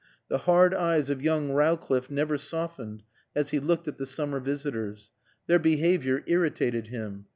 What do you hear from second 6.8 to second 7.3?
him.